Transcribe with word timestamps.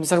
This 0.00 0.12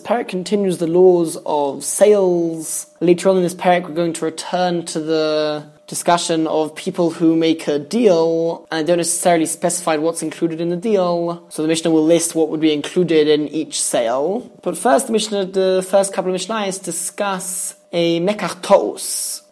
parak 0.00 0.28
continues 0.28 0.78
the 0.78 0.86
laws 0.86 1.36
of 1.46 1.84
sales. 1.84 2.86
Later 3.00 3.28
on 3.28 3.36
in 3.36 3.42
this 3.42 3.54
parak, 3.54 3.84
we're 3.84 3.94
going 3.94 4.12
to 4.14 4.24
return 4.24 4.84
to 4.86 5.00
the 5.00 5.66
discussion 5.86 6.48
of 6.48 6.74
people 6.74 7.10
who 7.10 7.36
make 7.36 7.68
a 7.68 7.78
deal 7.78 8.66
and 8.70 8.86
don't 8.86 8.96
necessarily 8.96 9.46
specify 9.46 9.96
what's 9.96 10.20
included 10.22 10.60
in 10.60 10.68
the 10.68 10.76
deal. 10.76 11.46
So 11.48 11.62
the 11.62 11.68
Mishnah 11.68 11.92
will 11.92 12.04
list 12.04 12.34
what 12.34 12.48
would 12.48 12.60
be 12.60 12.72
included 12.72 13.28
in 13.28 13.46
each 13.48 13.80
sale. 13.80 14.50
But 14.62 14.76
first, 14.76 15.06
the 15.06 15.12
Mishnah, 15.12 15.46
the 15.46 15.86
first 15.88 16.12
couple 16.12 16.34
of 16.34 16.40
Mishnahs 16.40 16.82
discuss 16.82 17.75
a 17.92 18.20
mekach 18.20 18.62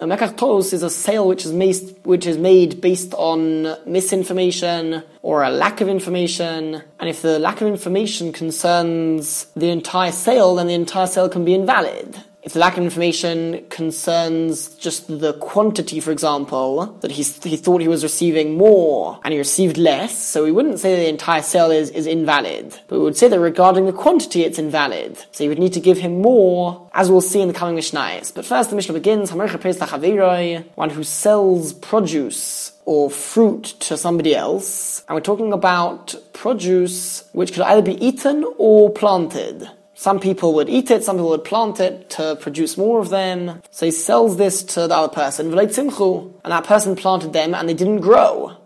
A 0.01 0.05
mekach 0.05 0.73
is 0.73 0.83
a 0.83 0.91
sale 0.91 1.27
which 1.27 1.45
is 1.45 1.53
made, 1.53 1.96
which 2.05 2.27
is 2.27 2.37
made 2.37 2.80
based 2.80 3.14
on 3.14 3.77
misinformation 3.87 5.03
or 5.23 5.43
a 5.43 5.51
lack 5.51 5.80
of 5.80 5.89
information. 5.89 6.83
And 6.98 7.09
if 7.09 7.23
the 7.23 7.39
lack 7.39 7.61
of 7.61 7.69
information 7.69 8.33
concerns 8.33 9.47
the 9.57 9.70
entire 9.70 10.12
sale, 10.12 10.56
then 10.56 10.66
the 10.66 10.75
entire 10.75 11.06
sale 11.06 11.28
can 11.28 11.45
be 11.45 11.55
invalid 11.55 12.23
if 12.45 12.53
the 12.53 12.59
lack 12.59 12.77
of 12.77 12.84
information 12.84 13.65
concerns 13.71 14.75
just 14.75 15.09
the 15.09 15.33
quantity, 15.34 15.98
for 15.98 16.11
example, 16.11 16.87
that 17.01 17.11
he's, 17.11 17.43
he 17.43 17.57
thought 17.57 17.80
he 17.80 17.89
was 17.89 18.03
receiving 18.03 18.59
more 18.59 19.19
and 19.25 19.33
he 19.33 19.39
received 19.39 19.79
less, 19.79 20.17
so 20.17 20.45
we 20.45 20.53
wouldn't 20.53 20.79
say 20.79 20.95
the 20.95 21.09
entire 21.09 21.41
sale 21.41 21.70
is, 21.70 21.89
is 21.91 22.07
invalid. 22.07 22.79
But 22.89 22.98
we 22.98 23.05
would 23.05 23.17
say 23.17 23.29
that 23.29 23.41
regarding 23.41 23.87
the 23.87 23.95
quantity, 23.95 24.45
it's 24.45 24.59
invalid. 24.59 25.17
So 25.33 25.43
you 25.43 25.48
would 25.48 25.59
need 25.59 25.73
to 25.73 25.80
give 25.80 25.97
him 25.97 26.20
more, 26.20 26.91
as 26.93 27.11
we'll 27.11 27.23
see 27.23 27.41
in 27.41 27.48
the 27.48 27.55
coming 27.55 27.77
Mishnahs. 27.77 28.34
But 28.34 28.45
first, 28.45 28.69
the 28.69 28.77
Mishnah 28.77 28.92
begins, 28.92 29.33
one 29.33 30.91
who 30.91 31.03
sells 31.03 31.73
produce 31.73 32.73
or 32.84 33.11
fruit 33.11 33.65
to 33.81 33.97
somebody 33.97 34.37
else. 34.37 35.03
And 35.09 35.15
we're 35.15 35.23
talking 35.23 35.55
about 35.55 36.15
produce 36.34 37.27
which 37.33 37.55
could 37.55 37.62
either 37.62 37.81
be 37.81 38.05
eaten 38.05 38.45
or 38.59 38.91
planted. 38.91 39.67
Some 39.97 40.19
people 40.19 40.55
would 40.55 40.69
eat 40.69 40.91
it, 40.91 41.05
some 41.05 41.16
people 41.16 41.30
would 41.30 41.45
plant 41.45 41.78
it 41.78 42.11
to 42.11 42.37
produce 42.37 42.77
more 42.77 42.98
of 43.00 43.11
them. 43.11 43.62
So 43.70 43.87
he 43.87 43.92
sells 43.92 44.36
this 44.36 44.62
to 44.75 44.89
the 44.89 44.97
other 44.97 45.12
person, 45.12 45.56
and 45.56 46.53
that 46.53 46.64
person 46.64 46.97
planted 46.97 47.33
them 47.33 47.55
and 47.55 47.69
they 47.69 47.75
didn't 47.75 48.01
grow. 48.01 48.56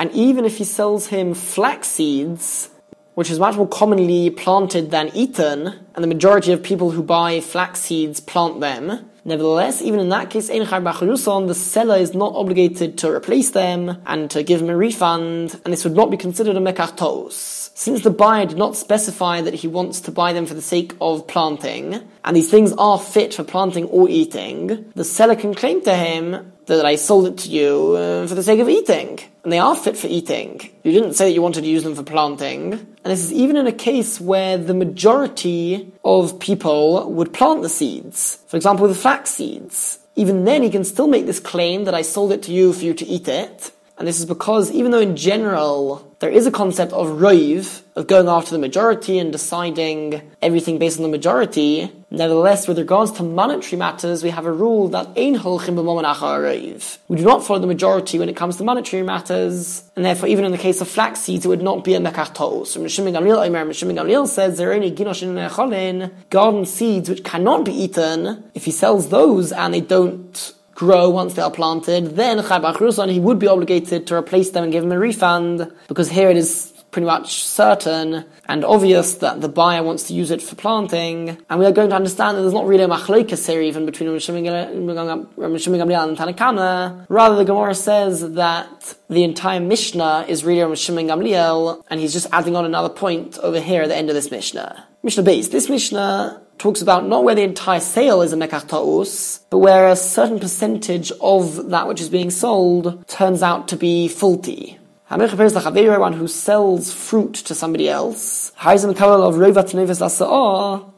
And 0.00 0.12
even 0.12 0.44
if 0.44 0.56
he 0.58 0.64
sells 0.64 1.08
him 1.08 1.34
flax 1.34 1.88
seeds, 1.88 2.70
which 3.14 3.30
is 3.30 3.38
much 3.38 3.56
more 3.56 3.68
commonly 3.68 4.30
planted 4.30 4.90
than 4.90 5.10
eaten, 5.14 5.74
and 5.94 6.04
the 6.04 6.08
majority 6.08 6.52
of 6.52 6.62
people 6.62 6.92
who 6.92 7.02
buy 7.02 7.40
flax 7.40 7.80
seeds 7.80 8.20
plant 8.20 8.60
them, 8.60 9.10
Nevertheless, 9.28 9.82
even 9.82 10.00
in 10.00 10.08
that 10.08 10.30
case, 10.30 10.48
the 10.48 11.54
seller 11.54 11.96
is 11.96 12.14
not 12.14 12.34
obligated 12.34 12.96
to 12.96 13.10
replace 13.10 13.50
them 13.50 14.00
and 14.06 14.30
to 14.30 14.42
give 14.42 14.62
him 14.62 14.70
a 14.70 14.76
refund, 14.76 15.60
and 15.64 15.72
this 15.72 15.84
would 15.84 15.94
not 15.94 16.10
be 16.10 16.16
considered 16.16 16.56
a 16.56 16.60
mekach 16.60 16.96
ta'us. 16.96 17.67
Since 17.78 18.02
the 18.02 18.10
buyer 18.10 18.44
did 18.44 18.58
not 18.58 18.74
specify 18.74 19.40
that 19.40 19.54
he 19.54 19.68
wants 19.68 20.00
to 20.00 20.10
buy 20.10 20.32
them 20.32 20.46
for 20.46 20.54
the 20.54 20.60
sake 20.60 20.94
of 21.00 21.28
planting, 21.28 22.02
and 22.24 22.36
these 22.36 22.50
things 22.50 22.72
are 22.72 22.98
fit 22.98 23.34
for 23.34 23.44
planting 23.44 23.84
or 23.84 24.08
eating, 24.08 24.90
the 24.96 25.04
seller 25.04 25.36
can 25.36 25.54
claim 25.54 25.80
to 25.82 25.94
him 25.94 26.52
that 26.66 26.84
I 26.84 26.96
sold 26.96 27.28
it 27.28 27.38
to 27.38 27.48
you 27.48 27.94
uh, 27.94 28.26
for 28.26 28.34
the 28.34 28.42
sake 28.42 28.58
of 28.58 28.68
eating. 28.68 29.20
And 29.44 29.52
they 29.52 29.60
are 29.60 29.76
fit 29.76 29.96
for 29.96 30.08
eating. 30.08 30.68
You 30.82 30.90
didn't 30.90 31.14
say 31.14 31.26
that 31.26 31.34
you 31.34 31.40
wanted 31.40 31.60
to 31.60 31.68
use 31.68 31.84
them 31.84 31.94
for 31.94 32.02
planting. 32.02 32.72
And 32.72 33.04
this 33.04 33.22
is 33.22 33.32
even 33.32 33.56
in 33.56 33.68
a 33.68 33.72
case 33.72 34.20
where 34.20 34.58
the 34.58 34.74
majority 34.74 35.92
of 36.04 36.40
people 36.40 37.08
would 37.12 37.32
plant 37.32 37.62
the 37.62 37.68
seeds. 37.68 38.42
For 38.48 38.56
example, 38.56 38.88
the 38.88 38.94
flax 38.96 39.30
seeds. 39.30 40.00
Even 40.16 40.44
then, 40.44 40.64
he 40.64 40.70
can 40.70 40.82
still 40.82 41.06
make 41.06 41.26
this 41.26 41.38
claim 41.38 41.84
that 41.84 41.94
I 41.94 42.02
sold 42.02 42.32
it 42.32 42.42
to 42.42 42.52
you 42.52 42.72
for 42.72 42.84
you 42.84 42.94
to 42.94 43.06
eat 43.06 43.28
it. 43.28 43.70
And 43.98 44.06
this 44.06 44.20
is 44.20 44.26
because 44.26 44.70
even 44.70 44.92
though 44.92 45.00
in 45.00 45.16
general 45.16 46.08
there 46.20 46.30
is 46.30 46.46
a 46.46 46.52
concept 46.52 46.92
of 46.92 47.08
roiv, 47.18 47.82
of 47.96 48.06
going 48.06 48.28
after 48.28 48.52
the 48.52 48.58
majority 48.58 49.18
and 49.18 49.32
deciding 49.32 50.22
everything 50.40 50.78
based 50.78 50.98
on 50.98 51.02
the 51.02 51.08
majority, 51.08 51.92
nevertheless, 52.10 52.68
with 52.68 52.78
regards 52.78 53.10
to 53.12 53.24
monetary 53.24 53.76
matters, 53.76 54.22
we 54.22 54.30
have 54.30 54.46
a 54.46 54.52
rule 54.52 54.88
that 54.88 55.06
ein 55.16 55.34
holchim 55.34 55.74
roiv. 55.74 56.98
We 57.08 57.16
do 57.16 57.24
not 57.24 57.44
follow 57.44 57.58
the 57.58 57.66
majority 57.66 58.20
when 58.20 58.28
it 58.28 58.36
comes 58.36 58.56
to 58.58 58.64
monetary 58.64 59.02
matters, 59.02 59.82
and 59.96 60.04
therefore 60.04 60.28
even 60.28 60.44
in 60.44 60.52
the 60.52 60.58
case 60.58 60.80
of 60.80 60.88
flax 60.88 61.20
seeds, 61.22 61.44
it 61.44 61.48
would 61.48 61.62
not 61.62 61.82
be 61.82 61.94
a 61.94 62.00
mekach 62.00 62.34
tos. 62.34 62.72
So 62.72 62.80
Gamliel, 62.80 64.28
says 64.28 64.58
there 64.58 64.70
are 64.70 64.74
only 64.74 64.92
ginoshin 64.92 66.10
garden 66.30 66.66
seeds 66.66 67.08
which 67.08 67.24
cannot 67.24 67.64
be 67.64 67.72
eaten. 67.72 68.44
If 68.54 68.64
he 68.64 68.70
sells 68.70 69.08
those 69.08 69.50
and 69.50 69.74
they 69.74 69.80
don't 69.80 70.54
grow 70.78 71.10
once 71.10 71.34
they 71.34 71.42
are 71.42 71.50
planted, 71.50 72.14
then 72.14 72.38
he 72.38 73.18
would 73.18 73.38
be 73.40 73.48
obligated 73.48 74.06
to 74.06 74.14
replace 74.14 74.50
them 74.50 74.62
and 74.62 74.72
give 74.72 74.84
him 74.84 74.92
a 74.92 74.98
refund, 74.98 75.72
because 75.88 76.08
here 76.08 76.30
it 76.30 76.36
is 76.36 76.72
pretty 76.92 77.04
much 77.04 77.42
certain 77.44 78.24
and 78.46 78.64
obvious 78.64 79.16
that 79.16 79.40
the 79.40 79.48
buyer 79.48 79.82
wants 79.82 80.04
to 80.04 80.14
use 80.14 80.30
it 80.30 80.40
for 80.40 80.54
planting, 80.54 81.36
and 81.50 81.58
we 81.58 81.66
are 81.66 81.72
going 81.72 81.90
to 81.90 81.96
understand 81.96 82.36
that 82.36 82.42
there's 82.42 82.54
not 82.54 82.64
really 82.64 82.84
a 82.84 82.88
machlokes 82.88 83.44
here 83.46 83.60
even 83.60 83.86
between 83.86 84.08
Rishim 84.08 84.40
Gamliel 84.40 86.08
and 86.08 86.16
Tanna 86.16 86.32
Kamma. 86.32 87.06
Rather, 87.08 87.34
the 87.34 87.44
Gemara 87.44 87.74
says 87.74 88.34
that 88.34 88.94
the 89.10 89.24
entire 89.24 89.60
Mishnah 89.60 90.26
is 90.28 90.44
really 90.44 90.60
Rishim 90.60 90.94
Gamliel, 91.08 91.82
and 91.90 91.98
he's 91.98 92.12
just 92.12 92.28
adding 92.32 92.54
on 92.54 92.64
another 92.64 92.88
point 92.88 93.36
over 93.40 93.60
here 93.60 93.82
at 93.82 93.88
the 93.88 93.96
end 93.96 94.10
of 94.10 94.14
this 94.14 94.30
Mishnah. 94.30 94.86
Mishnah 95.02 95.24
beis. 95.24 95.50
This 95.50 95.68
Mishnah 95.68 96.40
talks 96.58 96.82
about 96.82 97.06
not 97.06 97.24
where 97.24 97.34
the 97.34 97.42
entire 97.42 97.80
sale 97.80 98.20
is 98.22 98.32
a 98.32 98.36
mekach 98.36 98.68
ta'us, 98.68 99.38
but 99.50 99.58
where 99.58 99.88
a 99.88 99.96
certain 99.96 100.40
percentage 100.40 101.12
of 101.20 101.70
that 101.70 101.86
which 101.86 102.00
is 102.00 102.08
being 102.08 102.30
sold 102.30 103.06
turns 103.06 103.42
out 103.42 103.68
to 103.68 103.76
be 103.76 104.08
faulty. 104.08 104.78
One 105.10 106.12
who 106.12 106.28
sells 106.28 106.92
fruit 106.92 107.32
to 107.32 107.54
somebody 107.54 107.88
else, 107.88 108.52
Haizim 108.58 108.92
kavol 108.92 109.26
of 109.26 109.36
rovat 109.36 109.72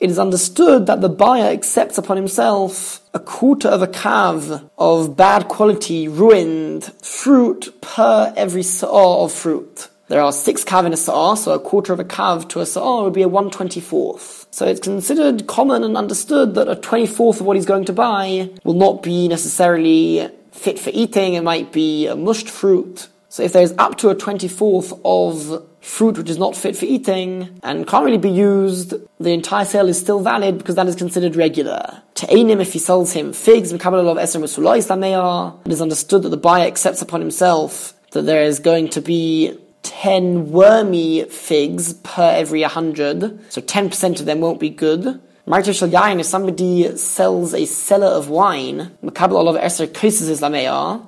it 0.00 0.10
is 0.10 0.18
understood 0.18 0.86
that 0.86 1.00
the 1.00 1.08
buyer 1.08 1.44
accepts 1.44 1.96
upon 1.96 2.16
himself 2.16 3.02
a 3.14 3.20
quarter 3.20 3.68
of 3.68 3.82
a 3.82 3.86
kav 3.86 4.68
of 4.78 5.16
bad 5.16 5.46
quality, 5.46 6.08
ruined 6.08 6.86
fruit 7.00 7.72
per 7.80 8.32
every 8.36 8.64
sa'ah 8.64 9.22
of 9.24 9.32
fruit. 9.32 9.88
There 10.10 10.20
are 10.20 10.32
six 10.32 10.64
kav 10.64 10.86
in 10.86 10.92
a 10.92 10.96
sa'ah, 10.96 11.36
so 11.36 11.52
a 11.52 11.60
quarter 11.60 11.92
of 11.92 12.00
a 12.00 12.04
kav 12.04 12.48
to 12.48 12.58
a 12.58 12.66
sa'ah 12.66 13.04
would 13.04 13.12
be 13.12 13.22
a 13.22 13.28
124th. 13.28 14.46
So 14.50 14.66
it's 14.66 14.80
considered 14.80 15.46
common 15.46 15.84
and 15.84 15.96
understood 15.96 16.56
that 16.56 16.66
a 16.66 16.74
24th 16.74 17.38
of 17.38 17.46
what 17.46 17.54
he's 17.54 17.64
going 17.64 17.84
to 17.84 17.92
buy 17.92 18.50
will 18.64 18.74
not 18.74 19.04
be 19.04 19.28
necessarily 19.28 20.28
fit 20.50 20.80
for 20.80 20.90
eating. 20.92 21.34
It 21.34 21.44
might 21.44 21.70
be 21.70 22.08
a 22.08 22.16
mushed 22.16 22.48
fruit. 22.48 23.06
So 23.28 23.44
if 23.44 23.52
there's 23.52 23.70
up 23.78 23.98
to 23.98 24.08
a 24.08 24.16
24th 24.16 25.00
of 25.04 25.64
fruit 25.80 26.18
which 26.18 26.28
is 26.28 26.38
not 26.38 26.56
fit 26.56 26.76
for 26.76 26.86
eating 26.86 27.60
and 27.62 27.86
can't 27.86 28.04
really 28.04 28.18
be 28.18 28.32
used, 28.32 28.94
the 29.20 29.30
entire 29.30 29.64
sale 29.64 29.88
is 29.88 30.00
still 30.00 30.18
valid 30.18 30.58
because 30.58 30.74
that 30.74 30.88
is 30.88 30.96
considered 30.96 31.36
regular. 31.36 32.02
To 32.14 32.26
Ainim, 32.26 32.60
if 32.60 32.72
he 32.72 32.80
sells 32.80 33.12
him 33.12 33.32
figs, 33.32 33.72
of 33.72 33.80
it 33.80 35.72
is 35.72 35.80
understood 35.80 36.22
that 36.24 36.30
the 36.30 36.36
buyer 36.36 36.66
accepts 36.66 37.00
upon 37.00 37.20
himself 37.20 37.94
that 38.10 38.22
there 38.22 38.42
is 38.42 38.58
going 38.58 38.88
to 38.88 39.00
be 39.00 39.56
10 39.82 40.50
wormy 40.50 41.24
figs 41.24 41.94
per 41.94 42.30
every 42.30 42.62
100, 42.62 43.52
so 43.52 43.60
10% 43.60 44.20
of 44.20 44.26
them 44.26 44.40
won't 44.40 44.60
be 44.60 44.70
good. 44.70 45.20
Martyr 45.46 45.72
Shal 45.72 46.20
if 46.20 46.26
somebody 46.26 46.96
sells 46.96 47.54
a 47.54 47.64
cellar 47.64 48.06
of 48.06 48.28
wine, 48.28 48.92
Makabal 49.02 49.32
Olav 49.32 49.56
Eser 49.56 49.86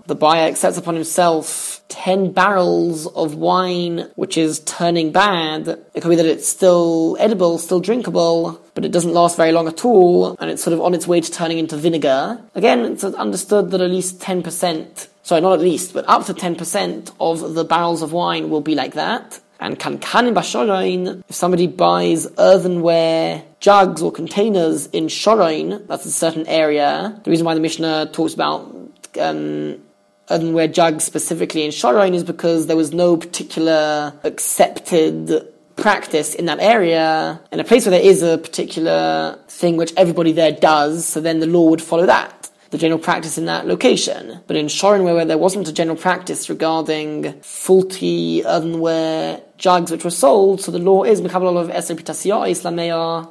the 0.07 0.15
buyer 0.17 0.49
accepts 0.49 0.79
upon 0.79 0.95
himself 0.95 1.81
10 1.89 2.33
barrels 2.33 3.07
of 3.09 3.35
wine 3.35 4.11
which 4.17 4.37
is 4.37 4.61
turning 4.61 5.13
bad. 5.13 5.69
It 5.95 6.01
could 6.01 6.09
be 6.09 6.17
that 6.17 6.27
it's 6.27 6.49
still 6.49 7.17
edible, 7.21 7.59
still 7.59 7.81
drinkable, 7.81 8.61
but 8.75 8.85
it 8.85 8.91
doesn't 8.91 9.13
last 9.13 9.37
very 9.37 9.53
long 9.53 9.69
at 9.69 9.85
all, 9.85 10.35
and 10.41 10.51
it's 10.51 10.65
sort 10.65 10.75
of 10.75 10.81
on 10.81 10.95
its 10.95 11.07
way 11.07 11.21
to 11.21 11.31
turning 11.31 11.59
into 11.59 11.77
vinegar. 11.77 12.43
Again, 12.55 12.81
it's 12.81 13.05
understood 13.05 13.71
that 13.71 13.81
at 13.81 13.91
least 13.91 14.19
10% 14.21 15.09
sorry, 15.23 15.41
not 15.41 15.55
at 15.55 15.61
least, 15.61 15.95
but 15.95 16.05
up 16.09 16.27
to 16.27 16.35
10% 16.35 17.13
of 17.21 17.55
the 17.55 17.65
barrels 17.65 18.03
of 18.03 18.13
wine 18.13 18.51
will 18.51 18.61
be 18.61 18.75
like 18.75 18.95
that. 18.95 19.41
And 19.61 19.79
kankanim 19.79 20.35
bashorain, 20.35 21.23
if 21.29 21.37
somebody 21.37 21.69
buys 21.69 22.27
earthenware 22.37 23.45
jugs 23.61 24.03
or 24.03 24.11
containers 24.11 24.89
in 24.89 25.07
shorain, 25.07 25.87
that's 25.87 26.05
a 26.05 26.11
certain 26.11 26.47
area. 26.49 27.21
The 27.23 27.31
reason 27.31 27.47
why 27.47 27.55
the 27.55 27.61
Mishnah 27.61 28.11
talks 28.13 28.35
about 28.35 28.75
um, 29.21 29.81
earthenware 30.29 30.67
jugs 30.67 31.05
specifically 31.05 31.65
in 31.65 31.71
shorain 31.71 32.15
is 32.15 32.25
because 32.25 32.67
there 32.67 32.77
was 32.77 32.93
no 32.93 33.17
particular 33.17 34.13
accepted 34.25 35.47
practice 35.77 36.35
in 36.35 36.47
that 36.47 36.59
area, 36.59 37.41
in 37.53 37.61
a 37.61 37.65
place 37.65 37.87
where 37.87 37.93
there 37.93 38.07
is 38.07 38.23
a 38.23 38.39
particular 38.39 39.39
thing 39.47 39.77
which 39.77 39.93
everybody 39.97 40.33
there 40.33 40.53
does, 40.53 41.07
so 41.07 41.21
then 41.21 41.39
the 41.39 41.47
law 41.47 41.71
would 41.71 41.81
follow 41.81 42.07
that 42.07 42.43
the 42.73 42.79
general 42.79 42.99
practice 42.99 43.37
in 43.37 43.45
that 43.45 43.67
location. 43.67 44.41
But 44.47 44.57
in 44.57 44.67
Shorin, 44.67 45.05
where 45.05 45.27
there 45.27 45.39
wasn't 45.39 45.69
a 45.69 45.73
general 45.73 45.97
practice 45.97 46.49
regarding 46.49 47.41
faulty 47.43 48.43
earthenware 48.47 49.43
jugs 49.59 49.91
which 49.91 50.05
were 50.05 50.11
sold, 50.11 50.63
so 50.63 50.73
the 50.73 50.79
law 50.79 51.05
is 51.05 51.21
of 51.55 51.69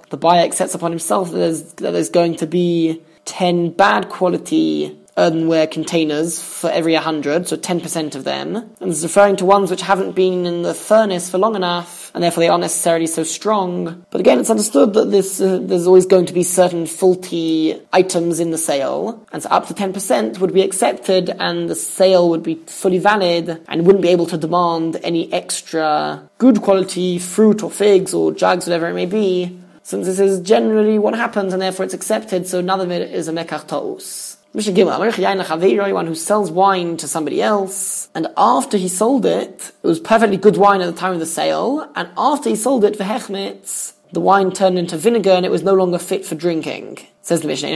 the 0.10 0.18
buyer 0.18 0.46
accepts 0.46 0.76
upon 0.76 0.92
himself 0.92 1.32
that 1.32 1.38
there's, 1.38 1.74
that 1.74 1.92
there's 1.92 2.10
going 2.10 2.36
to 2.36 2.46
be 2.46 3.02
10 3.26 3.72
bad 3.72 4.10
quality 4.10 5.01
earthenware 5.18 5.68
containers 5.68 6.42
for 6.42 6.70
every 6.70 6.94
100, 6.94 7.48
so 7.48 7.58
10% 7.58 8.16
of 8.16 8.24
them. 8.24 8.56
And 8.80 8.92
it's 8.92 9.04
referring 9.04 9.36
to 9.38 9.46
ones 9.46 9.70
which 9.70 9.82
haven't 9.82 10.14
been 10.14 10.46
in 10.46 10.62
the 10.62 10.74
furnace 10.74 11.30
for 11.30 11.38
long 11.38 11.56
enough, 11.56 12.12
and 12.14 12.24
therefore 12.24 12.42
they 12.42 12.48
aren't 12.48 12.62
necessarily 12.62 13.08
so 13.08 13.24
strong. 13.24 14.06
But 14.10 14.22
again, 14.22 14.40
it's 14.40 14.50
understood 14.50 14.94
that 14.94 15.12
this, 15.12 15.42
uh, 15.42 15.60
there's 15.62 15.88
always 15.88 16.06
going 16.06 16.26
to 16.28 16.34
be 16.34 16.44
certain 16.44 16.86
faulty 16.86 17.80
items 17.92 18.40
in 18.40 18.52
the 18.52 18.58
sale, 18.58 19.26
and 19.32 19.44
so 19.44 19.50
up 19.50 19.68
to 19.68 19.74
10% 19.74 20.40
would 20.40 20.54
be 20.54 20.62
accepted, 20.62 21.30
and 21.40 21.70
the 21.70 21.76
sale 21.76 22.30
would 22.30 22.44
be 22.44 22.56
fully 22.66 22.98
valid, 22.98 23.62
and 23.68 23.86
wouldn't 23.86 24.02
be 24.02 24.10
able 24.10 24.28
to 24.28 24.38
demand 24.38 25.00
any 25.04 25.32
extra 25.34 26.30
good 26.38 26.62
quality 26.62 27.20
fruit 27.20 27.64
or 27.64 27.72
figs 27.72 28.14
or 28.14 28.32
jugs, 28.32 28.66
whatever 28.66 28.88
it 28.88 28.94
may 28.94 29.06
be, 29.06 29.58
since 29.84 30.06
this 30.06 30.20
is 30.20 30.40
generally 30.42 30.98
what 31.00 31.16
happens, 31.16 31.54
and 31.54 31.62
therefore 31.62 31.86
it's 31.86 31.94
accepted, 31.94 32.48
so 32.48 32.62
none 32.62 32.80
of 32.80 32.92
it 32.92 33.12
is 33.12 33.28
a 33.28 33.34
mekach 33.34 33.68
ta'us. 33.68 34.38
One 34.54 36.08
who 36.08 36.16
sells 36.16 36.52
wine 36.52 36.98
to 36.98 37.08
somebody 37.08 37.42
else, 37.42 38.10
and 38.14 38.28
after 38.36 38.78
he 38.78 38.90
sold 38.90 39.26
it, 39.26 39.72
it 39.82 39.88
was 39.88 40.00
perfectly 40.02 40.36
good 40.36 40.58
wine 40.58 40.82
at 40.82 40.88
the 40.94 41.00
time 41.00 41.14
of 41.14 41.20
the 41.20 41.26
sale, 41.26 41.90
and 41.96 42.10
after 42.18 42.50
he 42.50 42.58
sold 42.58 42.84
it 42.84 42.98
for 42.98 43.04
hechmitz, 43.04 43.94
the 44.12 44.20
wine 44.20 44.52
turned 44.52 44.78
into 44.78 44.98
vinegar 44.98 45.32
and 45.32 45.46
it 45.46 45.52
was 45.52 45.64
no 45.64 45.74
longer 45.74 45.98
fit 45.98 46.26
for 46.26 46.36
drinking. 46.36 46.98
Says 47.22 47.42
the 47.42 47.48
Mishnah, 47.48 47.70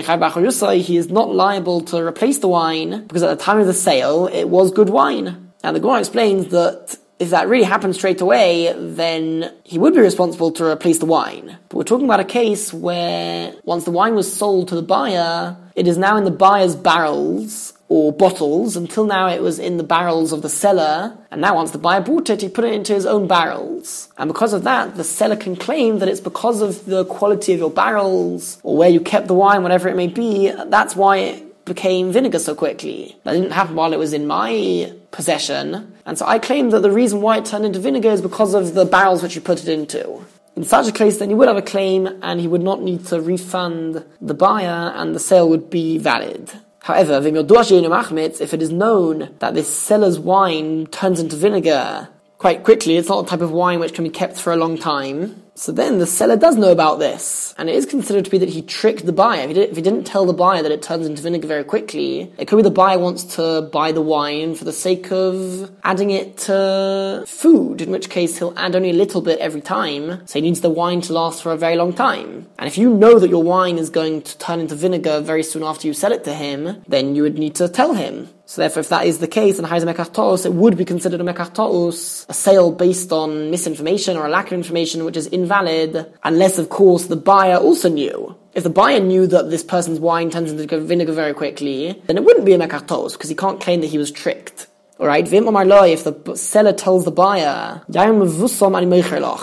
he 0.73 0.97
is 0.97 1.09
not 1.09 1.33
liable 1.33 1.79
to 1.81 1.97
replace 2.03 2.39
the 2.39 2.49
wine 2.49 3.07
because 3.07 3.23
at 3.23 3.37
the 3.37 3.43
time 3.43 3.59
of 3.59 3.67
the 3.67 3.73
sale, 3.73 4.27
it 4.27 4.49
was 4.49 4.71
good 4.71 4.89
wine. 4.89 5.53
Now 5.63 5.71
the 5.71 5.79
Gemara 5.79 5.99
explains 5.99 6.49
that 6.49 6.97
if 7.19 7.29
that 7.29 7.47
really 7.47 7.63
happened 7.63 7.95
straight 7.95 8.19
away, 8.19 8.73
then 8.77 9.53
he 9.63 9.79
would 9.79 9.93
be 9.93 10.01
responsible 10.01 10.51
to 10.51 10.65
replace 10.65 10.97
the 10.97 11.05
wine. 11.05 11.57
But 11.69 11.77
we're 11.77 11.83
talking 11.83 12.05
about 12.05 12.19
a 12.19 12.25
case 12.25 12.73
where 12.73 13.53
once 13.63 13.85
the 13.85 13.91
wine 13.91 14.15
was 14.15 14.31
sold 14.35 14.67
to 14.67 14.75
the 14.75 14.81
buyer, 14.81 15.55
it 15.75 15.87
is 15.87 15.97
now 15.97 16.17
in 16.17 16.23
the 16.23 16.31
buyer's 16.31 16.75
barrels 16.75 17.73
or 17.87 18.11
bottles. 18.11 18.75
Until 18.75 19.05
now 19.05 19.27
it 19.27 19.41
was 19.41 19.59
in 19.59 19.77
the 19.77 19.83
barrels 19.83 20.31
of 20.31 20.41
the 20.41 20.49
seller, 20.49 21.17
and 21.29 21.41
now 21.41 21.55
once 21.55 21.71
the 21.71 21.77
buyer 21.77 22.01
bought 22.01 22.29
it, 22.29 22.41
he 22.41 22.49
put 22.49 22.65
it 22.65 22.73
into 22.73 22.93
his 22.93 23.05
own 23.05 23.27
barrels. 23.27 24.09
And 24.17 24.27
because 24.27 24.53
of 24.53 24.63
that, 24.63 24.95
the 24.95 25.03
seller 25.03 25.35
can 25.35 25.55
claim 25.55 25.99
that 25.99 26.09
it's 26.09 26.21
because 26.21 26.61
of 26.61 26.85
the 26.85 27.05
quality 27.05 27.53
of 27.53 27.59
your 27.59 27.69
barrels, 27.69 28.59
or 28.63 28.77
where 28.77 28.89
you 28.89 28.99
kept 28.99 29.27
the 29.27 29.33
wine, 29.33 29.63
whatever 29.63 29.89
it 29.89 29.95
may 29.95 30.07
be, 30.07 30.51
that's 30.67 30.95
why 30.95 31.17
it 31.17 31.65
became 31.65 32.11
vinegar 32.11 32.39
so 32.39 32.55
quickly. 32.55 33.17
That 33.23 33.33
didn't 33.33 33.51
happen 33.51 33.75
while 33.75 33.91
it 33.91 33.99
was 33.99 34.13
in 34.13 34.27
my 34.27 34.93
possession. 35.11 35.93
And 36.05 36.17
so 36.17 36.25
I 36.25 36.37
claim 36.37 36.69
that 36.69 36.81
the 36.81 36.91
reason 36.91 37.21
why 37.21 37.37
it 37.37 37.45
turned 37.45 37.65
into 37.65 37.79
vinegar 37.79 38.09
is 38.09 38.21
because 38.21 38.53
of 38.53 38.75
the 38.75 38.85
barrels 38.85 39.23
which 39.23 39.35
you 39.35 39.41
put 39.41 39.61
it 39.61 39.67
into. 39.67 40.23
In 40.55 40.63
such 40.63 40.87
a 40.87 40.91
case, 40.91 41.17
then 41.17 41.29
he 41.29 41.35
would 41.35 41.49
have 41.49 41.57
a 41.57 41.61
claim 41.61 42.07
and 42.21 42.39
he 42.39 42.47
would 42.47 42.61
not 42.61 42.81
need 42.81 43.05
to 43.07 43.19
refund 43.19 44.05
the 44.21 44.33
buyer 44.33 44.93
and 44.95 45.13
the 45.13 45.19
sale 45.19 45.49
would 45.49 45.69
be 45.69 45.97
valid. 45.97 46.49
However, 46.83 47.15
if 47.15 48.53
it 48.53 48.61
is 48.61 48.71
known 48.71 49.35
that 49.39 49.53
this 49.53 49.67
seller's 49.67 50.19
wine 50.19 50.85
turns 50.87 51.19
into 51.19 51.35
vinegar 51.35 52.09
quite 52.37 52.63
quickly, 52.63 52.95
it's 52.95 53.09
not 53.09 53.25
a 53.25 53.27
type 53.27 53.41
of 53.41 53.51
wine 53.51 53.79
which 53.79 53.93
can 53.93 54.03
be 54.03 54.09
kept 54.09 54.39
for 54.39 54.53
a 54.53 54.57
long 54.57 54.77
time, 54.77 55.41
so 55.57 55.71
then 55.71 55.99
the 55.99 56.05
seller 56.05 56.35
does 56.35 56.57
know 56.57 56.71
about 56.71 56.99
this, 56.99 57.55
and 57.57 57.69
it 57.69 57.75
is 57.75 57.85
considered 57.85 58.25
to 58.25 58.31
be 58.31 58.37
that 58.37 58.49
he 58.49 58.61
tricked 58.61 59.05
the 59.05 59.13
buyer. 59.13 59.41
If 59.41 59.47
he, 59.47 59.53
did, 59.53 59.69
if 59.69 59.75
he, 59.77 59.81
didn't 59.81 60.03
tell 60.03 60.25
the 60.25 60.33
buyer 60.33 60.61
that 60.61 60.71
it 60.71 60.81
turns 60.81 61.07
into 61.07 61.21
vinegar 61.21 61.47
very 61.47 61.63
quickly, 61.63 62.33
it 62.37 62.47
could 62.47 62.57
be 62.57 62.61
the 62.61 62.69
buyer 62.69 62.99
wants 62.99 63.23
to 63.35 63.69
buy 63.71 63.93
the 63.93 64.01
wine 64.01 64.55
for 64.55 64.65
the 64.65 64.73
sake 64.73 65.13
of 65.13 65.71
adding 65.83 66.11
it 66.11 66.37
to 66.39 67.23
food, 67.25 67.81
in 67.81 67.89
which 67.89 68.09
case 68.09 68.37
he'll 68.37 68.53
add 68.57 68.75
only 68.75 68.89
a 68.89 68.93
little 68.93 69.21
bit 69.21 69.39
every 69.39 69.61
time, 69.61 70.27
so 70.27 70.39
he 70.39 70.41
needs 70.41 70.59
the 70.59 70.69
wine 70.69 70.99
to 71.01 71.13
last 71.13 71.41
for 71.41 71.53
a 71.53 71.57
very 71.57 71.77
long 71.77 71.93
time. 71.93 72.47
And 72.59 72.67
if 72.67 72.77
you 72.77 72.93
know 72.93 73.17
that 73.17 73.29
your 73.29 73.43
wine 73.43 73.77
is 73.77 73.89
going 73.89 74.23
to 74.23 74.37
turn 74.37 74.59
into 74.59 74.75
vinegar 74.75 75.21
very 75.21 75.43
soon 75.43 75.63
after 75.63 75.87
you 75.87 75.93
sell 75.93 76.11
it 76.11 76.25
to 76.25 76.33
him, 76.33 76.83
then 76.85 77.15
you 77.15 77.23
would 77.23 77.37
need 77.37 77.55
to 77.55 77.69
tell 77.69 77.93
him. 77.93 78.29
So 78.47 78.61
therefore, 78.61 78.81
if 78.81 78.89
that 78.89 79.07
is 79.07 79.19
the 79.19 79.27
case, 79.27 79.57
and 79.57 79.67
Haiz 79.67 79.83
Mekach 79.83 80.45
it 80.45 80.53
would 80.53 80.77
be 80.77 80.85
considered 80.85 81.19
a 81.19 81.23
Mekach 81.23 82.29
a 82.29 82.33
sale 82.33 82.71
based 82.71 83.11
on 83.11 83.49
misinformation 83.49 84.17
or 84.17 84.27
a 84.27 84.29
lack 84.29 84.47
of 84.47 84.53
information, 84.53 85.03
which 85.03 85.17
is 85.17 85.27
invalid, 85.27 86.05
unless, 86.23 86.59
of 86.59 86.69
course, 86.69 87.07
the 87.07 87.15
buyer 87.15 87.57
also 87.57 87.89
knew. 87.89 88.35
If 88.53 88.63
the 88.63 88.69
buyer 88.69 88.99
knew 88.99 89.25
that 89.27 89.49
this 89.49 89.63
person's 89.63 89.99
wine 89.99 90.29
turns 90.29 90.51
into 90.51 90.79
vinegar 90.79 91.11
very 91.11 91.33
quickly, 91.33 92.01
then 92.05 92.17
it 92.17 92.23
wouldn't 92.23 92.45
be 92.45 92.53
a 92.53 92.59
Mekach 92.59 93.13
because 93.13 93.29
he 93.29 93.35
can't 93.35 93.59
claim 93.59 93.81
that 93.81 93.87
he 93.87 93.97
was 93.97 94.11
tricked. 94.11 94.67
Alright, 94.97 95.27
if 95.33 96.03
the 96.03 96.35
seller 96.37 96.71
tells 96.71 97.03
the 97.03 97.11
buyer, 97.11 97.81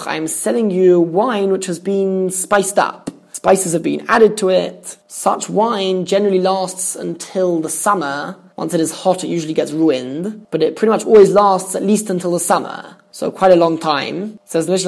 I'm 0.06 0.28
selling 0.28 0.70
you 0.70 1.00
wine 1.00 1.52
which 1.52 1.66
has 1.66 1.78
been 1.78 2.30
spiced 2.30 2.78
up. 2.78 3.10
Spices 3.32 3.74
have 3.74 3.82
been 3.82 4.06
added 4.08 4.38
to 4.38 4.48
it. 4.48 4.96
Such 5.08 5.50
wine 5.50 6.06
generally 6.06 6.38
lasts 6.38 6.96
until 6.96 7.60
the 7.60 7.68
summer, 7.68 8.36
once 8.56 8.74
it 8.74 8.80
is 8.80 8.92
hot, 8.92 9.24
it 9.24 9.28
usually 9.28 9.54
gets 9.54 9.72
ruined, 9.72 10.46
but 10.50 10.62
it 10.62 10.76
pretty 10.76 10.90
much 10.90 11.04
always 11.04 11.32
lasts 11.32 11.74
at 11.74 11.82
least 11.82 12.10
until 12.10 12.32
the 12.32 12.40
summer. 12.40 12.96
So 13.14 13.30
quite 13.30 13.52
a 13.52 13.56
long 13.56 13.78
time. 13.78 14.38
Says 14.46 14.66
he's 14.66 14.86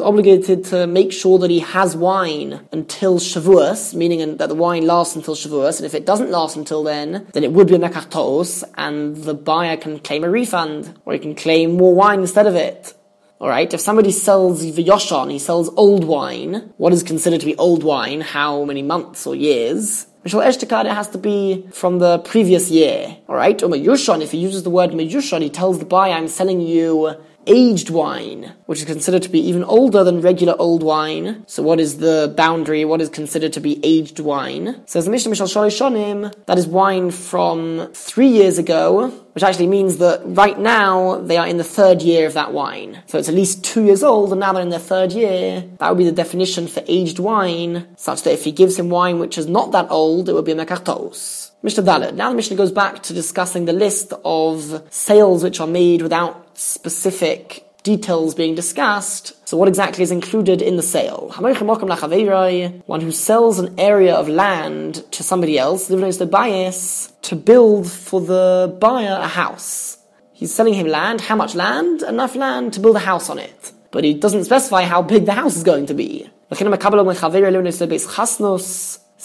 obligated 0.00 0.64
to 0.64 0.86
make 0.86 1.12
sure 1.12 1.38
that 1.38 1.50
he 1.50 1.60
has 1.60 1.94
wine 1.94 2.66
until 2.72 3.18
Shavuos, 3.18 3.94
meaning 3.94 4.38
that 4.38 4.48
the 4.48 4.54
wine 4.54 4.86
lasts 4.86 5.16
until 5.16 5.34
Shavuos, 5.34 5.76
and 5.76 5.84
if 5.84 5.94
it 5.94 6.06
doesn't 6.06 6.30
last 6.30 6.56
until 6.56 6.82
then, 6.82 7.26
then 7.34 7.44
it 7.44 7.52
would 7.52 7.66
be 7.66 7.74
a 7.74 7.78
Mekach 7.78 8.64
and 8.76 9.16
the 9.16 9.34
buyer 9.34 9.76
can 9.76 9.98
claim 9.98 10.24
a 10.24 10.30
refund, 10.30 10.98
or 11.04 11.12
he 11.12 11.18
can 11.18 11.34
claim 11.34 11.76
more 11.76 11.94
wine 11.94 12.20
instead 12.20 12.46
of 12.46 12.54
it. 12.54 12.94
Alright, 13.38 13.74
if 13.74 13.80
somebody 13.80 14.10
sells 14.10 14.64
Vyoshan, 14.64 15.30
he 15.30 15.38
sells 15.38 15.68
old 15.76 16.04
wine, 16.04 16.72
what 16.78 16.94
is 16.94 17.02
considered 17.02 17.40
to 17.40 17.46
be 17.46 17.56
old 17.56 17.82
wine, 17.82 18.22
how 18.22 18.64
many 18.64 18.80
months 18.80 19.26
or 19.26 19.34
years? 19.34 20.06
Mishal 20.24 20.42
Eshtekad, 20.42 20.86
has 20.86 21.08
to 21.08 21.18
be 21.18 21.66
from 21.70 21.98
the 21.98 22.18
previous 22.20 22.70
year. 22.70 23.18
Alright? 23.28 23.62
Or 23.62 23.68
Mayushon, 23.68 24.22
if 24.22 24.32
he 24.32 24.38
uses 24.38 24.62
the 24.62 24.70
word 24.70 24.92
Mayushon, 24.92 25.42
he 25.42 25.50
tells 25.50 25.78
the 25.78 25.84
buyer, 25.84 26.12
I'm 26.12 26.28
selling 26.28 26.62
you 26.62 27.14
aged 27.46 27.90
wine, 27.90 28.52
which 28.66 28.80
is 28.80 28.84
considered 28.84 29.22
to 29.22 29.28
be 29.28 29.40
even 29.40 29.64
older 29.64 30.04
than 30.04 30.20
regular 30.20 30.54
old 30.58 30.82
wine. 30.82 31.44
So 31.46 31.62
what 31.62 31.80
is 31.80 31.98
the 31.98 32.32
boundary? 32.36 32.84
What 32.84 33.00
is 33.00 33.08
considered 33.08 33.52
to 33.54 33.60
be 33.60 33.80
aged 33.82 34.20
wine? 34.20 34.82
Says 34.86 35.04
the 35.04 35.10
Mishnah 35.10 35.32
Mishal 35.32 35.46
Shonim, 35.46 36.34
that 36.46 36.58
is 36.58 36.66
wine 36.66 37.10
from 37.10 37.90
three 37.92 38.28
years 38.28 38.58
ago, 38.58 39.08
which 39.32 39.42
actually 39.44 39.66
means 39.66 39.98
that 39.98 40.22
right 40.24 40.58
now 40.58 41.16
they 41.20 41.36
are 41.36 41.46
in 41.46 41.56
the 41.56 41.64
third 41.64 42.02
year 42.02 42.26
of 42.26 42.34
that 42.34 42.52
wine. 42.52 43.02
So 43.06 43.18
it's 43.18 43.28
at 43.28 43.34
least 43.34 43.64
two 43.64 43.84
years 43.84 44.02
old, 44.02 44.30
and 44.30 44.40
now 44.40 44.52
they're 44.52 44.62
in 44.62 44.68
their 44.70 44.78
third 44.78 45.12
year. 45.12 45.64
That 45.78 45.88
would 45.88 45.98
be 45.98 46.04
the 46.04 46.12
definition 46.12 46.68
for 46.68 46.82
aged 46.86 47.18
wine, 47.18 47.88
such 47.96 48.22
that 48.22 48.32
if 48.32 48.44
he 48.44 48.52
gives 48.52 48.78
him 48.78 48.90
wine 48.90 49.18
which 49.18 49.36
is 49.38 49.46
not 49.46 49.72
that 49.72 49.90
old, 49.90 50.28
it 50.28 50.32
would 50.34 50.44
be 50.44 50.52
a 50.52 50.54
mekach 50.54 50.84
ta'us. 50.84 51.43
Mishnah 51.64 51.82
Dalet. 51.82 52.14
Now 52.14 52.28
the 52.28 52.36
Mishnah 52.36 52.58
goes 52.58 52.72
back 52.72 53.02
to 53.04 53.14
discussing 53.14 53.64
the 53.64 53.72
list 53.72 54.12
of 54.22 54.86
sales 54.90 55.42
which 55.42 55.60
are 55.60 55.66
made 55.66 56.02
without 56.02 56.58
specific 56.58 57.64
details 57.82 58.34
being 58.34 58.54
discussed. 58.54 59.48
So 59.48 59.56
what 59.56 59.66
exactly 59.66 60.02
is 60.02 60.10
included 60.10 60.60
in 60.60 60.76
the 60.76 60.82
sale? 60.82 61.32
One 62.84 63.00
who 63.00 63.10
sells 63.10 63.58
an 63.58 63.80
area 63.80 64.14
of 64.14 64.28
land 64.28 65.10
to 65.12 65.22
somebody 65.22 65.58
else, 65.58 65.88
to 67.22 67.34
build 67.34 67.90
for 67.90 68.20
the 68.20 68.76
buyer 68.78 69.18
a 69.22 69.28
house. 69.28 69.96
He's 70.34 70.52
selling 70.52 70.74
him 70.74 70.86
land. 70.86 71.22
How 71.22 71.36
much 71.36 71.54
land? 71.54 72.02
Enough 72.02 72.36
land 72.36 72.74
to 72.74 72.80
build 72.80 72.96
a 72.96 73.06
house 73.10 73.30
on 73.30 73.38
it. 73.38 73.72
But 73.90 74.04
he 74.04 74.12
doesn't 74.12 74.44
specify 74.44 74.82
how 74.82 75.00
big 75.00 75.24
the 75.24 75.32
house 75.32 75.56
is 75.56 75.62
going 75.62 75.86
to 75.86 75.94
be. 75.94 76.28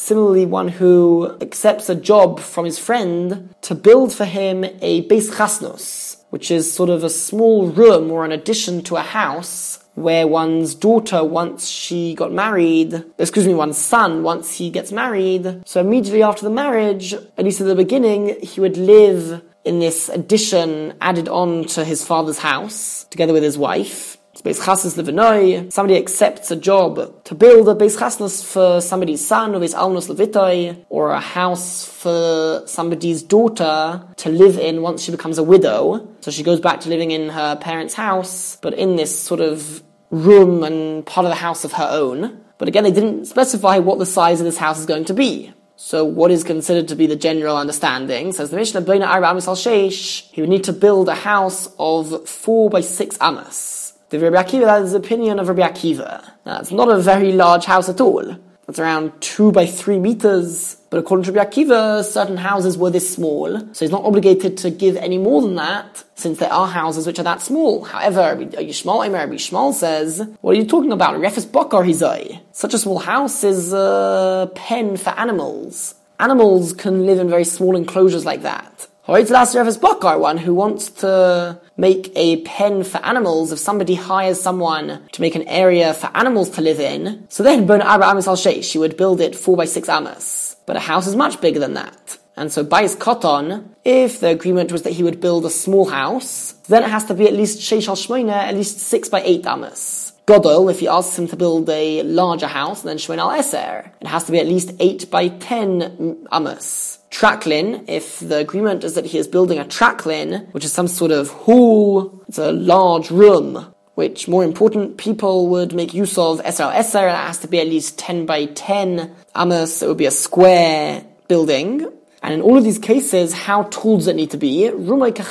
Similarly, 0.01 0.45
one 0.45 0.69
who 0.69 1.37
accepts 1.41 1.89
a 1.89 1.93
job 1.93 2.39
from 2.39 2.63
his 2.63 2.79
friend 2.79 3.53
to 3.61 3.75
build 3.75 4.13
for 4.13 4.25
him 4.25 4.63
a 4.63 5.05
beis 5.07 5.35
chasnos 5.35 6.09
which 6.29 6.51
is 6.51 6.71
sort 6.71 6.89
of 6.89 7.03
a 7.03 7.09
small 7.09 7.67
room 7.67 8.11
or 8.11 8.23
an 8.23 8.31
addition 8.31 8.83
to 8.83 8.95
a 8.95 9.01
house 9.01 9.83
where 9.95 10.27
one's 10.27 10.75
daughter, 10.75 11.23
once 11.23 11.67
she 11.67 12.13
got 12.15 12.31
married, 12.31 13.03
excuse 13.17 13.45
me, 13.45 13.53
one's 13.53 13.77
son, 13.77 14.23
once 14.23 14.57
he 14.57 14.69
gets 14.69 14.91
married, 14.91 15.61
so 15.65 15.81
immediately 15.81 16.23
after 16.23 16.43
the 16.43 16.49
marriage, 16.49 17.13
at 17.13 17.43
least 17.43 17.59
at 17.59 17.67
the 17.67 17.75
beginning, 17.75 18.39
he 18.41 18.61
would 18.61 18.77
live 18.77 19.41
in 19.65 19.79
this 19.79 20.07
addition 20.07 20.93
added 21.01 21.27
on 21.27 21.65
to 21.65 21.83
his 21.83 22.05
father's 22.05 22.39
house, 22.39 23.05
together 23.09 23.33
with 23.33 23.43
his 23.43 23.57
wife. 23.57 24.18
Somebody 24.39 25.97
accepts 25.97 26.49
a 26.49 26.55
job 26.55 27.23
to 27.25 27.35
build 27.35 27.67
a 27.67 27.75
Beis 27.75 27.97
Chasnas 27.97 28.41
for 28.43 28.79
somebody's 28.79 29.25
son 29.25 29.53
or 29.53 29.59
Beis 29.59 29.75
Alnos 29.75 30.07
Levitoi, 30.07 30.85
or 30.87 31.11
a 31.11 31.19
house 31.19 31.85
for 31.85 32.63
somebody's 32.65 33.21
daughter 33.21 34.01
to 34.15 34.29
live 34.29 34.57
in 34.57 34.81
once 34.81 35.03
she 35.03 35.11
becomes 35.11 35.37
a 35.37 35.43
widow. 35.43 36.07
So 36.21 36.31
she 36.31 36.43
goes 36.43 36.61
back 36.61 36.79
to 36.81 36.89
living 36.89 37.11
in 37.11 37.29
her 37.29 37.57
parents' 37.57 37.93
house, 37.93 38.57
but 38.61 38.73
in 38.73 38.95
this 38.95 39.17
sort 39.19 39.41
of 39.41 39.83
room 40.09 40.63
and 40.63 41.05
part 41.05 41.25
of 41.25 41.31
the 41.31 41.35
house 41.35 41.65
of 41.65 41.73
her 41.73 41.87
own. 41.91 42.41
But 42.57 42.67
again, 42.67 42.83
they 42.83 42.91
didn't 42.91 43.25
specify 43.25 43.79
what 43.79 43.99
the 43.99 44.05
size 44.05 44.39
of 44.39 44.45
this 44.45 44.57
house 44.57 44.79
is 44.79 44.85
going 44.85 45.05
to 45.05 45.13
be. 45.13 45.53
So 45.75 46.03
what 46.03 46.31
is 46.31 46.43
considered 46.43 46.87
to 46.89 46.95
be 46.95 47.07
the 47.07 47.15
general 47.15 47.55
understanding? 47.55 48.33
Says 48.33 48.49
the 48.49 48.57
Mishnah, 48.57 48.81
he 48.81 50.41
would 50.41 50.49
need 50.49 50.63
to 50.65 50.73
build 50.73 51.07
a 51.07 51.15
house 51.15 51.69
of 51.77 52.27
four 52.27 52.69
by 52.69 52.81
six 52.81 53.17
amas. 53.21 53.78
The 54.09 54.19
Rabbi 54.19 54.41
Akiva, 54.41 54.65
that 54.65 54.81
is 54.81 54.93
the 54.93 54.97
opinion 54.97 55.37
of 55.37 55.49
Rabbi 55.49 55.61
Akiva. 55.61 56.27
Now, 56.43 56.59
it's 56.59 56.71
not 56.71 56.89
a 56.89 56.99
very 56.99 57.31
large 57.31 57.65
house 57.65 57.89
at 57.89 58.01
all. 58.01 58.37
It's 58.67 58.79
around 58.79 59.13
two 59.21 59.51
by 59.51 59.67
three 59.67 59.99
meters. 59.99 60.77
But 60.89 60.97
according 60.97 61.25
to 61.25 61.31
Rabbi 61.31 61.51
Akiva, 61.51 62.03
certain 62.03 62.37
houses 62.37 62.75
were 62.75 62.89
this 62.89 63.13
small, 63.13 63.59
so 63.71 63.85
he's 63.85 63.91
not 63.91 64.03
obligated 64.03 64.57
to 64.59 64.71
give 64.71 64.97
any 64.97 65.19
more 65.19 65.43
than 65.43 65.53
that, 65.57 66.03
since 66.15 66.39
there 66.39 66.51
are 66.51 66.67
houses 66.67 67.05
which 67.05 67.19
are 67.19 67.23
that 67.23 67.43
small. 67.43 67.83
However, 67.83 68.21
Rabbi 68.21 68.57
uh, 68.57 68.61
Yishmael 68.61 69.73
says, 69.73 70.27
what 70.41 70.55
are 70.55 70.59
you 70.59 70.65
talking 70.65 70.91
about? 70.91 71.19
Refes 71.19 71.45
Bakar 71.45 71.83
Hizai. 71.83 72.41
Such 72.51 72.73
a 72.73 72.79
small 72.79 72.97
house 72.97 73.43
is 73.43 73.73
a 73.73 74.51
pen 74.55 74.97
for 74.97 75.11
animals. 75.11 75.93
Animals 76.19 76.73
can 76.73 77.05
live 77.05 77.19
in 77.19 77.29
very 77.29 77.45
small 77.45 77.75
enclosures 77.75 78.25
like 78.25 78.41
that. 78.41 78.87
However, 79.03 79.33
last 79.33 79.55
Refes 79.55 79.77
Bakar, 79.77 80.19
one 80.19 80.37
who 80.37 80.53
wants 80.53 80.89
to 81.01 81.59
make 81.79 82.11
a 82.15 82.41
pen 82.41 82.83
for 82.83 82.97
animals, 83.05 83.51
if 83.51 83.59
somebody 83.59 83.95
hires 83.95 84.41
someone 84.41 85.01
to 85.13 85.21
make 85.21 85.35
an 85.35 85.47
area 85.47 85.93
for 85.93 86.11
animals 86.13 86.49
to 86.51 86.61
live 86.61 86.79
in, 86.79 87.25
so 87.29 87.41
then 87.41 87.65
Bon 87.65 87.81
Arba 87.81 88.05
Amis 88.05 88.27
al 88.27 88.35
she 88.35 88.77
would 88.77 88.97
build 88.97 89.21
it 89.21 89.35
four 89.35 89.55
by 89.55 89.65
six 89.65 89.87
amas. 89.87 90.57
But 90.65 90.75
a 90.75 90.81
house 90.81 91.07
is 91.07 91.15
much 91.15 91.41
bigger 91.41 91.59
than 91.59 91.73
that. 91.73 92.17
And 92.35 92.51
so 92.51 92.63
Bais 92.63 92.95
Koton, 92.95 93.67
if 93.83 94.19
the 94.19 94.27
agreement 94.27 94.71
was 94.71 94.83
that 94.83 94.93
he 94.93 95.03
would 95.03 95.19
build 95.19 95.45
a 95.45 95.49
small 95.49 95.89
house, 95.89 96.53
then 96.67 96.83
it 96.83 96.89
has 96.89 97.05
to 97.05 97.13
be 97.13 97.27
at 97.27 97.33
least 97.33 97.59
Sheish 97.59 97.87
al 97.87 97.95
Shmoina, 97.95 98.31
at 98.31 98.55
least 98.55 98.79
six 98.79 99.09
by 99.09 99.21
eight 99.21 99.45
amas. 99.45 100.13
Godol, 100.25 100.69
if 100.69 100.79
he 100.79 100.87
asks 100.87 101.17
him 101.17 101.27
to 101.29 101.35
build 101.35 101.67
a 101.69 102.03
larger 102.03 102.47
house, 102.47 102.83
then 102.83 102.97
Shmoin 102.97 103.17
al 103.17 103.31
Eser, 103.31 103.91
it 103.99 104.07
has 104.07 104.25
to 104.25 104.31
be 104.31 104.39
at 104.39 104.45
least 104.45 104.71
eight 104.79 105.09
by 105.09 105.27
ten 105.27 106.27
amas. 106.31 106.98
Traklin, 107.11 107.85
if 107.87 108.19
the 108.19 108.37
agreement 108.37 108.83
is 108.83 108.95
that 108.95 109.05
he 109.05 109.17
is 109.17 109.27
building 109.27 109.59
a 109.59 109.65
traklin, 109.65 110.51
which 110.53 110.63
is 110.63 110.71
some 110.71 110.87
sort 110.87 111.11
of 111.11 111.29
hall, 111.29 112.23
it's 112.27 112.37
a 112.37 112.51
large 112.51 113.09
room, 113.09 113.73
which 113.95 114.27
more 114.27 114.43
important 114.43 114.97
people 114.97 115.47
would 115.47 115.73
make 115.73 115.93
use 115.93 116.17
of 116.17 116.39
SR 116.45 116.71
SR, 116.71 117.07
it 117.07 117.15
has 117.15 117.39
to 117.39 117.47
be 117.47 117.59
at 117.59 117.67
least 117.67 117.97
10 117.99 118.25
by 118.25 118.45
10 118.45 119.13
amas, 119.35 119.81
it 119.81 119.87
would 119.87 119.97
be 119.97 120.05
a 120.05 120.11
square 120.11 121.05
building. 121.27 121.87
And 122.21 122.33
in 122.33 122.41
all 122.41 122.57
of 122.57 122.63
these 122.63 122.79
cases, 122.79 123.33
how 123.33 123.63
tall 123.63 123.97
does 123.97 124.07
it 124.07 124.15
need 124.15 124.31
to 124.31 124.37
be? 124.37 124.67
The 124.67 125.25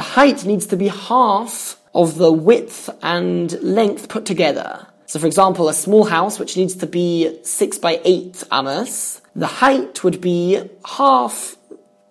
height 0.00 0.44
needs 0.44 0.66
to 0.66 0.76
be 0.76 0.88
half 0.88 1.78
of 1.94 2.18
the 2.18 2.32
width 2.32 2.90
and 3.02 3.52
length 3.62 4.08
put 4.08 4.26
together. 4.26 4.86
So 5.06 5.18
for 5.18 5.26
example, 5.26 5.68
a 5.68 5.74
small 5.74 6.04
house 6.04 6.38
which 6.38 6.56
needs 6.56 6.76
to 6.76 6.86
be 6.86 7.38
6 7.42 7.78
by 7.78 8.00
8 8.04 8.44
amas, 8.50 9.20
the 9.36 9.46
height 9.46 10.04
would 10.04 10.20
be 10.20 10.60
half 10.84 11.56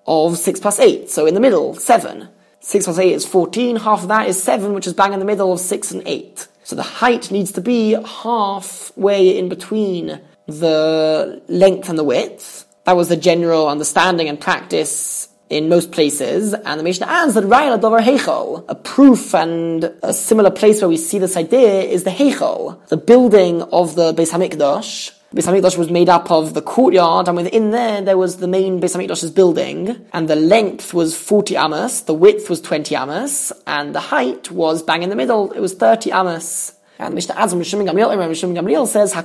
of 0.06 0.38
6 0.38 0.60
plus 0.60 0.80
8, 0.80 1.10
so 1.10 1.26
in 1.26 1.34
the 1.34 1.40
middle, 1.40 1.76
7. 1.76 2.28
6 2.60 2.86
plus 2.86 3.00
8 3.00 3.14
is 3.14 3.26
14, 3.26 3.76
half 3.78 4.04
of 4.04 4.08
that 4.10 4.28
is 4.28 4.42
7, 4.42 4.74
which 4.74 4.88
is 4.88 4.94
bang 4.94 5.14
in 5.14 5.20
the 5.20 5.26
middle 5.26 5.52
of 5.52 5.60
6 5.60 5.92
and 5.92 6.04
8. 6.06 6.48
So 6.64 6.76
the 6.76 6.84
height 6.84 7.32
needs 7.32 7.52
to 7.54 7.62
be 7.62 7.94
halfway 7.94 9.38
in 9.38 9.50
between 9.50 10.22
the 10.48 11.42
length 11.48 11.90
and 11.90 11.98
the 11.98 12.04
width. 12.04 12.66
That 12.86 12.96
was 12.96 13.10
the 13.10 13.18
general 13.18 13.68
understanding 13.68 14.28
and 14.28 14.40
practice 14.40 15.30
in 15.50 15.70
most 15.70 15.92
places, 15.92 16.54
and 16.54 16.80
the 16.80 16.84
Mishnah 16.84 17.06
adds 17.06 17.36
that 17.36 17.44
Raya 17.44 17.80
Dover 17.80 18.00
Heichel, 18.00 18.66
a 18.68 18.76
proof 18.76 19.36
and 19.36 19.84
a 20.02 20.14
similar 20.14 20.50
place 20.50 20.82
where 20.82 20.90
we 20.90 20.98
see 20.98 21.20
this 21.20 21.38
idea 21.38 21.82
is 21.82 22.04
the 22.04 22.10
Heichel, 22.10 22.86
the 22.88 22.98
building 22.98 23.62
of 23.62 23.96
the 23.96 24.14
Beis 24.14 24.32
Hamikdash, 24.32 25.12
Beis 25.34 25.48
Hamikdash 25.48 25.80
was 25.80 25.90
made 25.90 26.10
up 26.10 26.30
of 26.30 26.54
the 26.54 26.62
courtyard, 26.62 27.28
and 27.28 27.36
within 27.36 27.72
there, 27.72 28.04
there 28.04 28.20
was 28.20 28.38
the 28.38 28.48
main 28.48 28.80
Beis 28.80 28.96
Hamikdash's 28.96 29.32
building, 29.32 30.06
and 30.14 30.28
the 30.28 30.36
length 30.36 30.94
was 30.94 31.18
40 31.18 31.56
amos, 31.56 32.02
the 32.02 32.14
width 32.14 32.52
was 32.52 32.62
20 32.62 32.94
amos, 32.96 33.52
and 33.66 33.96
the 33.96 34.00
height 34.00 34.52
was 34.52 34.84
bang 34.84 35.02
in 35.02 35.10
the 35.10 35.16
middle, 35.16 35.52
it 35.54 35.60
was 35.60 35.74
30 35.74 36.12
amos. 36.12 36.74
And 37.00 37.16
Mishnah 37.16 37.34
Azam 37.34 37.58
Rishim 37.58 37.84
Gamliel 37.84 38.86
says, 38.86 39.16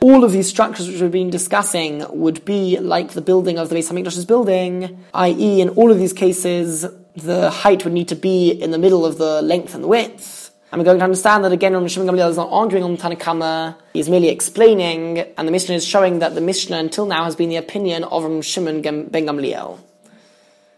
all 0.00 0.24
of 0.24 0.32
these 0.32 0.48
structures 0.48 0.88
which 0.88 1.02
we've 1.02 1.12
been 1.12 1.28
discussing 1.28 2.06
would 2.08 2.42
be 2.46 2.78
like 2.78 3.10
the 3.10 3.20
building 3.20 3.58
of 3.58 3.68
the 3.68 3.74
Beis 3.76 3.92
Hamikdash's 3.92 4.24
building, 4.24 5.04
i.e., 5.12 5.60
in 5.60 5.68
all 5.68 5.92
of 5.92 5.98
these 5.98 6.14
cases, 6.14 6.86
the 7.14 7.50
height 7.50 7.84
would 7.84 7.92
need 7.92 8.08
to 8.08 8.16
be 8.16 8.50
in 8.50 8.70
the 8.70 8.78
middle 8.78 9.04
of 9.04 9.18
the 9.18 9.42
length 9.42 9.74
and 9.74 9.84
the 9.84 9.88
width, 9.88 10.39
we're 10.78 10.84
going 10.84 10.98
to 10.98 11.04
understand 11.04 11.44
that 11.44 11.52
again, 11.52 11.74
Rav 11.74 11.90
Shimon 11.90 12.08
Gamliel 12.08 12.30
is 12.30 12.36
not 12.36 12.48
arguing 12.50 12.84
on 12.84 12.96
Tanna 12.96 13.16
Kamma, 13.16 13.76
he's 13.92 14.08
merely 14.08 14.28
explaining, 14.28 15.18
and 15.18 15.48
the 15.48 15.52
Mishnah 15.52 15.74
is 15.74 15.84
showing 15.84 16.20
that 16.20 16.34
the 16.34 16.40
Mishnah 16.40 16.78
until 16.78 17.06
now 17.06 17.24
has 17.24 17.34
been 17.34 17.48
the 17.48 17.56
opinion 17.56 18.04
of 18.04 18.24
Rav 18.24 18.44
Shimon 18.44 18.80
ben 18.82 19.10
Gamliel. 19.10 19.78